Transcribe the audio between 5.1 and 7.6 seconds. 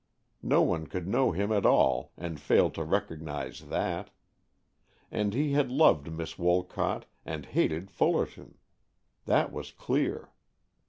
And he had loved Miss Wolcott and